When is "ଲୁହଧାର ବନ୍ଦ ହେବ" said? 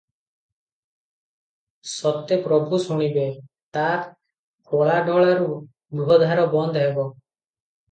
6.01-7.09